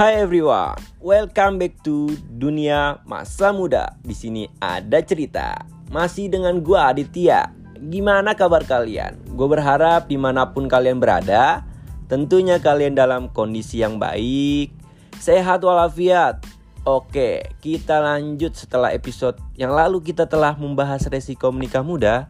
[0.00, 2.08] Hai everyone, welcome back to
[2.40, 4.00] dunia masa muda.
[4.00, 5.60] Di sini ada cerita.
[5.92, 7.52] Masih dengan gua Aditya.
[7.76, 9.20] Gimana kabar kalian?
[9.36, 11.68] Gue berharap di mana pun kalian berada,
[12.08, 14.72] tentunya kalian dalam kondisi yang baik,
[15.20, 16.48] sehat walafiat.
[16.88, 22.24] Oke, kita lanjut setelah episode yang lalu kita telah membahas resiko menikah muda.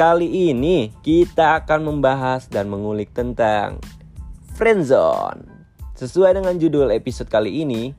[0.00, 3.84] Kali ini kita akan membahas dan mengulik tentang
[4.56, 5.55] friendzone.
[5.96, 7.96] Sesuai dengan judul episode kali ini,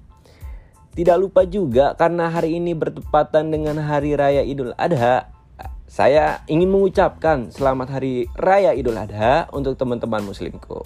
[0.94, 5.34] tidak lupa juga karena hari ini bertepatan dengan Hari Raya Idul Adha,
[5.90, 10.78] saya ingin mengucapkan selamat Hari Raya Idul Adha untuk teman-teman muslimku.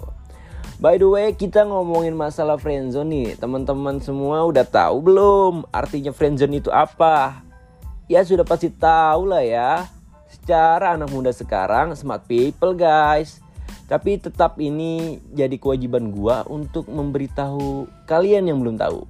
[0.80, 3.28] By the way, kita ngomongin masalah friendzone nih.
[3.36, 7.44] Teman-teman semua udah tahu belum artinya friendzone itu apa?
[8.08, 9.84] Ya sudah pasti tahu lah ya.
[10.32, 13.44] Secara anak muda sekarang smart people guys
[13.92, 19.04] tapi tetap ini jadi kewajiban gua untuk memberitahu kalian yang belum tahu.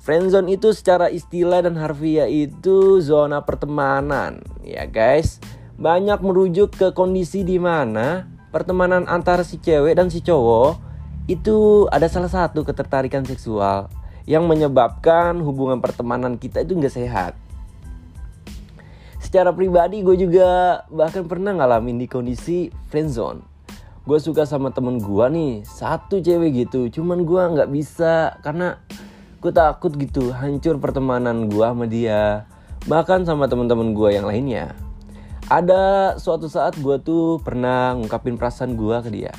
[0.00, 5.44] Friendzone itu secara istilah dan harfiah itu zona pertemanan, ya guys.
[5.76, 10.80] Banyak merujuk ke kondisi di mana pertemanan antara si cewek dan si cowok
[11.28, 13.92] itu ada salah satu ketertarikan seksual
[14.24, 17.36] yang menyebabkan hubungan pertemanan kita itu nggak sehat.
[19.20, 23.51] Secara pribadi gue juga bahkan pernah ngalamin di kondisi friendzone
[24.02, 26.90] gue suka sama temen gue nih satu cewek gitu.
[26.90, 28.82] Cuman gue nggak bisa karena
[29.38, 32.50] gue takut gitu hancur pertemanan gue sama dia.
[32.90, 34.74] Bahkan sama teman-teman gue yang lainnya.
[35.46, 39.32] Ada suatu saat gue tuh pernah ngungkapin perasaan gue ke dia.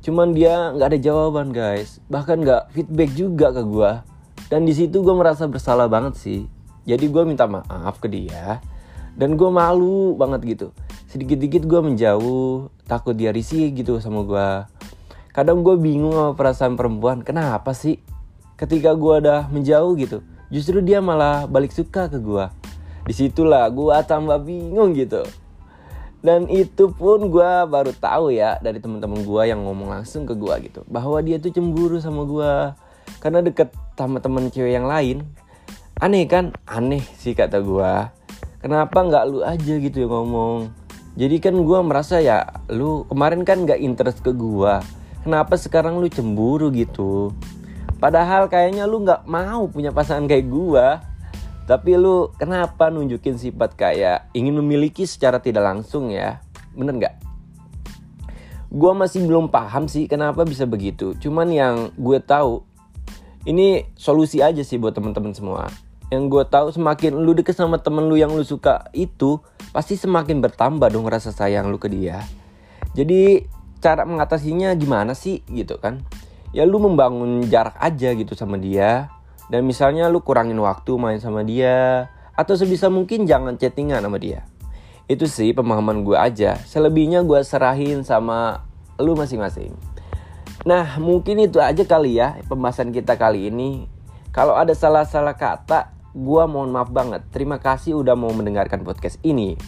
[0.00, 2.00] Cuman dia nggak ada jawaban guys.
[2.08, 3.90] Bahkan nggak feedback juga ke gue
[4.48, 6.48] dan di situ gue merasa bersalah banget sih.
[6.88, 8.64] Jadi gue minta maaf ke dia.
[9.12, 10.68] Dan gue malu banget gitu
[11.14, 14.48] sedikit-dikit gue menjauh takut dia risih gitu sama gue
[15.30, 18.02] kadang gue bingung sama perasaan perempuan kenapa sih
[18.58, 22.50] ketika gue udah menjauh gitu justru dia malah balik suka ke gue
[23.04, 25.24] di situlah gue tambah bingung gitu.
[26.24, 30.72] Dan itu pun gue baru tahu ya dari teman-teman gue yang ngomong langsung ke gue
[30.72, 32.52] gitu bahwa dia tuh cemburu sama gue
[33.20, 35.20] karena deket sama temen cewek yang lain.
[36.00, 36.56] Aneh kan?
[36.64, 37.92] Aneh sih kata gue
[38.64, 40.72] kenapa nggak lu aja gitu yang ngomong
[41.14, 44.74] jadi kan gue merasa ya lu kemarin kan gak interest ke gue
[45.22, 47.32] kenapa sekarang lu cemburu gitu?
[48.02, 50.86] Padahal kayaknya lu gak mau punya pasangan kayak gue
[51.64, 56.42] tapi lu kenapa nunjukin sifat kayak ingin memiliki secara tidak langsung ya?
[56.76, 57.24] Bener gak?
[58.74, 61.14] gue masih belum paham sih kenapa bisa begitu.
[61.22, 62.66] Cuman yang gue tahu
[63.46, 65.70] ini solusi aja sih buat teman-teman semua
[66.12, 69.40] yang gue tahu semakin lu deket sama temen lu yang lu suka itu
[69.72, 72.24] pasti semakin bertambah dong rasa sayang lu ke dia.
[72.94, 73.48] Jadi
[73.80, 76.04] cara mengatasinya gimana sih gitu kan?
[76.54, 79.10] Ya lu membangun jarak aja gitu sama dia.
[79.48, 84.46] Dan misalnya lu kurangin waktu main sama dia atau sebisa mungkin jangan chattingan sama dia.
[85.04, 86.56] Itu sih pemahaman gue aja.
[86.64, 88.64] Selebihnya gue serahin sama
[88.96, 89.74] lu masing-masing.
[90.64, 93.93] Nah mungkin itu aja kali ya pembahasan kita kali ini
[94.34, 97.26] kalau ada salah-salah kata Gua mohon maaf banget.
[97.34, 99.58] Terima kasih udah mau mendengarkan podcast ini.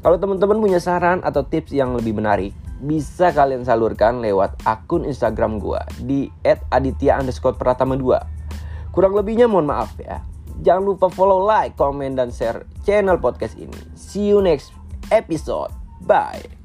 [0.00, 5.60] Kalau teman-teman punya saran atau tips yang lebih menarik, bisa kalian salurkan lewat akun Instagram
[5.60, 6.32] gua di
[6.72, 8.88] @aditya underscore pratama 2.
[8.90, 10.24] Kurang lebihnya mohon maaf ya.
[10.64, 13.76] Jangan lupa follow, like, comment, dan share channel podcast ini.
[13.92, 14.72] See you next
[15.12, 15.70] episode.
[16.08, 16.61] Bye.